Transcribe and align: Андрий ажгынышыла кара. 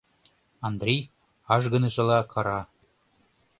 Андрий 0.67 1.01
ажгынышыла 1.53 2.17
кара. 2.33 2.59